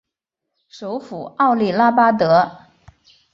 [0.67, 2.57] 首府贾利拉巴德。